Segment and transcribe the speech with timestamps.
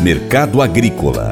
[0.00, 1.30] Mercado Agrícola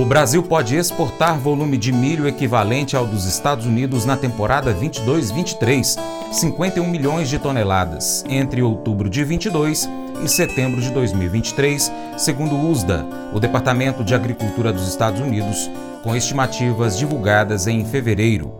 [0.00, 5.98] O Brasil pode exportar volume de milho equivalente ao dos Estados Unidos na temporada 22-23,
[6.30, 9.88] 51 milhões de toneladas, entre outubro de 22
[10.24, 13.04] e setembro de 2023, segundo o USDA,
[13.34, 15.68] o Departamento de Agricultura dos Estados Unidos,
[16.04, 18.52] com estimativas divulgadas em fevereiro.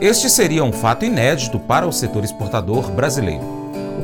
[0.00, 3.55] Este seria um fato inédito para o setor exportador brasileiro.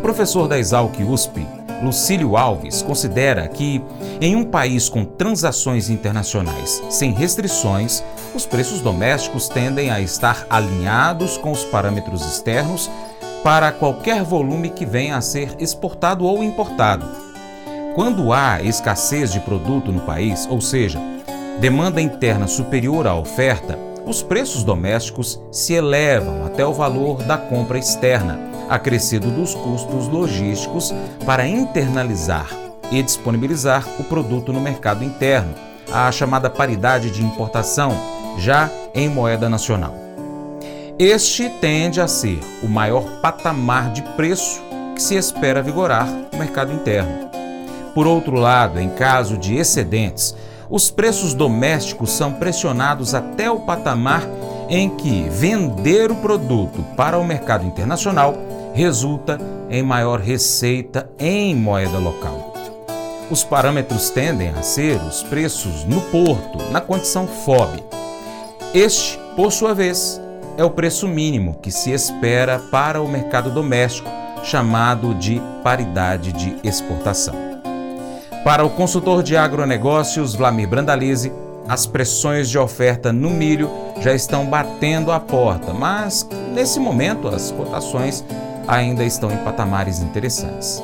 [0.02, 1.46] Professor da Exalc USP,
[1.80, 3.80] Lucílio Alves considera que,
[4.20, 8.02] em um país com transações internacionais sem restrições,
[8.34, 12.90] os preços domésticos tendem a estar alinhados com os parâmetros externos
[13.44, 17.06] para qualquer volume que venha a ser exportado ou importado.
[17.94, 20.98] Quando há escassez de produto no país, ou seja,
[21.60, 27.78] demanda interna superior à oferta, os preços domésticos se elevam até o valor da compra
[27.78, 30.94] externa acrescido dos custos logísticos
[31.26, 32.48] para internalizar
[32.90, 35.54] e disponibilizar o produto no mercado interno,
[35.92, 37.92] a chamada paridade de importação,
[38.38, 39.94] já em moeda nacional.
[40.98, 44.62] Este tende a ser o maior patamar de preço
[44.94, 47.30] que se espera vigorar no mercado interno.
[47.94, 50.34] Por outro lado, em caso de excedentes,
[50.70, 54.26] os preços domésticos são pressionados até o patamar
[54.70, 58.34] em que vender o produto para o mercado internacional
[58.74, 59.38] resulta
[59.70, 62.52] em maior receita em moeda local.
[63.30, 67.82] Os parâmetros tendem a ser os preços no porto, na condição FOB.
[68.74, 70.20] Este, por sua vez,
[70.56, 74.10] é o preço mínimo que se espera para o mercado doméstico,
[74.42, 77.34] chamado de paridade de exportação.
[78.44, 81.32] Para o consultor de agronegócios Vlamir Brandalize,
[81.68, 87.52] as pressões de oferta no milho já estão batendo a porta, mas nesse momento as
[87.52, 88.24] cotações
[88.66, 90.82] ainda estão em patamares interessantes.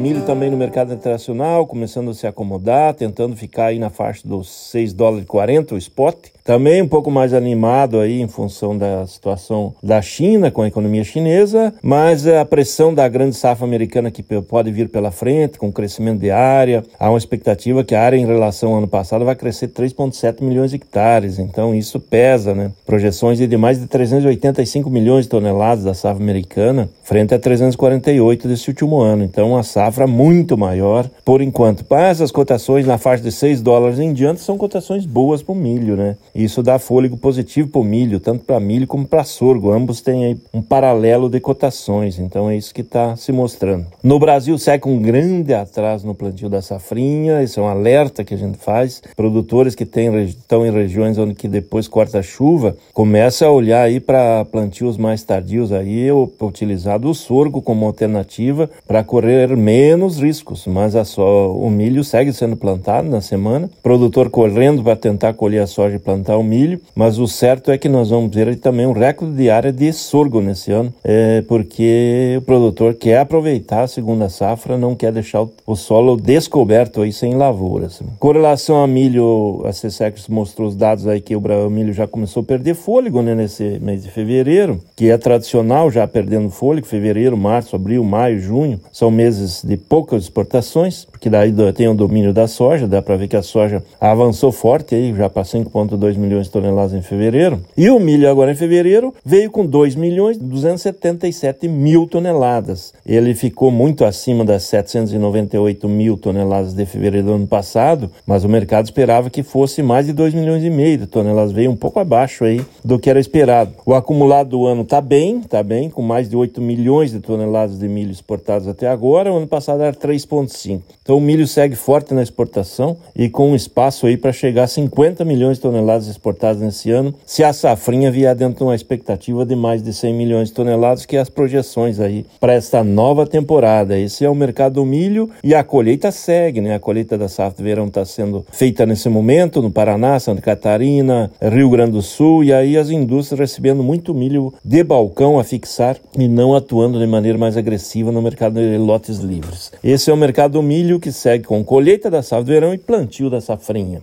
[0.00, 4.48] Milho também no mercado internacional, começando a se acomodar, tentando ficar aí na faixa dos
[4.70, 6.16] 6 dólares e 40 o spot.
[6.50, 11.04] Também um pouco mais animado aí em função da situação da China com a economia
[11.04, 15.72] chinesa, mas a pressão da grande safra americana que pode vir pela frente, com o
[15.72, 16.82] crescimento de área.
[16.98, 20.70] Há uma expectativa que a área em relação ao ano passado vai crescer 3,7 milhões
[20.70, 22.72] de hectares, então isso pesa, né?
[22.84, 28.68] Projeções de mais de 385 milhões de toneladas da safra americana, frente a 348 desse
[28.68, 29.22] último ano.
[29.22, 31.84] Então, a safra safra muito maior por enquanto.
[31.88, 35.56] Mas as cotações na faixa de 6 dólares em diante são cotações boas para o
[35.56, 36.16] milho, né?
[36.44, 39.70] Isso dá fôlego positivo para o milho, tanto para milho como para sorgo.
[39.70, 43.86] Ambos têm um paralelo de cotações, então é isso que está se mostrando.
[44.02, 48.34] No Brasil segue um grande atraso no plantio da safrinha, isso é um alerta que
[48.34, 49.02] a gente faz.
[49.14, 54.00] Produtores que tem, estão em regiões onde que depois corta chuva, começa a olhar aí
[54.00, 56.08] para plantios mais tardios aí,
[56.40, 62.32] utilizar o sorgo como alternativa para correr menos riscos, mas a só, o milho segue
[62.32, 66.80] sendo plantado na semana, produtor correndo para tentar colher a soja e plantar o milho,
[66.94, 70.40] mas o certo é que nós vamos ver também um recorde de área de sorgo
[70.40, 75.52] nesse ano, é, porque o produtor quer aproveitar a segunda safra, não quer deixar o,
[75.66, 78.02] o solo descoberto aí sem lavouras.
[78.18, 82.06] Com relação a milho, a CSEX mostrou os dados aí que o, o milho já
[82.06, 86.86] começou a perder fôlego né, nesse mês de fevereiro, que é tradicional já perdendo fôlego,
[86.86, 92.32] fevereiro, março, abril, maio, junho, são meses de poucas exportações, porque daí tem o domínio
[92.32, 96.46] da soja, dá para ver que a soja avançou forte aí, já para 5,2 milhões
[96.46, 97.60] de toneladas em fevereiro.
[97.76, 102.92] E o milho agora em fevereiro veio com 2 milhões 277 mil toneladas.
[103.06, 108.48] Ele ficou muito acima das 798 mil toneladas de fevereiro do ano passado, mas o
[108.48, 112.00] mercado esperava que fosse mais de 2 milhões e meio de toneladas, veio um pouco
[112.00, 113.72] abaixo aí do que era esperado.
[113.84, 117.78] O acumulado do ano está bem, está bem, com mais de 8 milhões de toneladas
[117.78, 119.32] de milho exportados até agora.
[119.32, 120.80] O ano passado era 3,5.
[121.02, 125.24] Então o milho segue forte na exportação e com espaço aí para chegar a 50
[125.24, 129.54] milhões de toneladas exportadas nesse ano, se a safrinha vier dentro de uma expectativa de
[129.54, 133.98] mais de 100 milhões de toneladas, que é as projeções aí para esta nova temporada.
[133.98, 136.74] Esse é o mercado do milho e a colheita segue, né?
[136.74, 141.30] A colheita da safra de verão está sendo feita nesse momento no Paraná, Santa Catarina,
[141.40, 145.96] Rio Grande do Sul e aí as indústrias recebendo muito milho de balcão a fixar
[146.18, 149.72] e não atuando de maneira mais agressiva no mercado de lotes livres.
[149.82, 152.78] Esse é o mercado do milho que segue com colheita da safra do verão e
[152.78, 154.00] plantio da safrinha.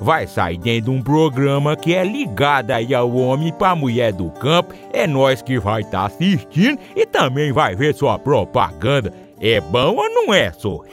[0.00, 4.30] vai sair dentro de um programa que é ligado aí ao homem para mulher do
[4.30, 4.74] campo.
[4.92, 9.12] É nós que vai estar tá assistindo e também vai ver sua propaganda.
[9.40, 10.80] É bom ou não é, só?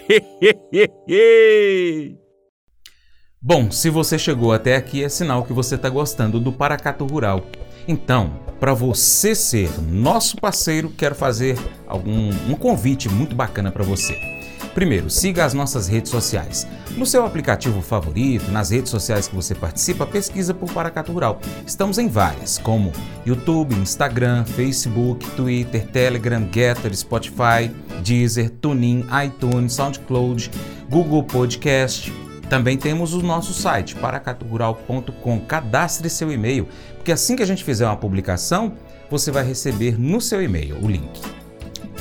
[3.43, 7.43] Bom, se você chegou até aqui é sinal que você está gostando do Paracato Rural.
[7.87, 11.57] Então, para você ser nosso parceiro, quero fazer
[11.87, 14.40] algum um convite muito bacana para você.
[14.73, 16.65] Primeiro, siga as nossas redes sociais.
[16.95, 21.39] No seu aplicativo favorito, nas redes sociais que você participa, pesquisa por Paracato Rural.
[21.67, 22.93] Estamos em várias, como
[23.25, 27.69] YouTube, Instagram, Facebook, Twitter, Telegram, Getter, Spotify,
[28.01, 30.49] Deezer, TuneIn, iTunes, SoundCloud,
[30.89, 32.11] Google Podcast,
[32.51, 35.39] também temos o nosso site, paracaturural.com.
[35.39, 38.73] Cadastre seu e-mail, porque assim que a gente fizer uma publicação,
[39.09, 41.40] você vai receber no seu e-mail o link.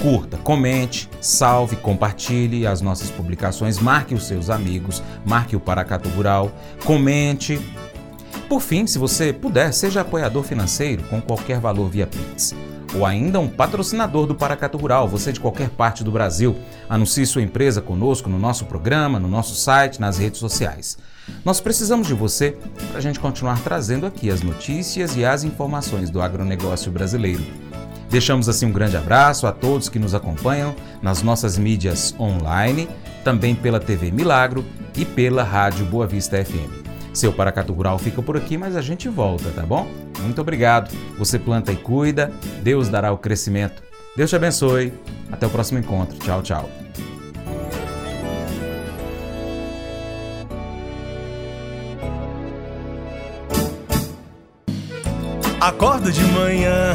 [0.01, 6.51] Curta, comente, salve, compartilhe as nossas publicações, marque os seus amigos, marque o Paracatu Rural,
[6.85, 7.61] comente.
[8.49, 12.55] Por fim, se você puder, seja apoiador financeiro com qualquer valor via Pix
[12.95, 16.57] ou ainda um patrocinador do Paracato Rural, você de qualquer parte do Brasil,
[16.89, 20.99] anuncie sua empresa conosco no nosso programa, no nosso site, nas redes sociais.
[21.45, 22.57] Nós precisamos de você
[22.89, 27.45] para a gente continuar trazendo aqui as notícias e as informações do agronegócio brasileiro.
[28.11, 32.89] Deixamos assim um grande abraço a todos que nos acompanham nas nossas mídias online,
[33.23, 34.65] também pela TV Milagro
[34.97, 36.81] e pela Rádio Boa Vista FM.
[37.15, 39.87] Seu Paracato Rural fica por aqui, mas a gente volta, tá bom?
[40.21, 40.93] Muito obrigado.
[41.19, 43.81] Você planta e cuida, Deus dará o crescimento.
[44.17, 44.93] Deus te abençoe.
[45.31, 46.19] Até o próximo encontro.
[46.19, 46.69] Tchau, tchau.
[55.61, 56.95] Acordo de manhã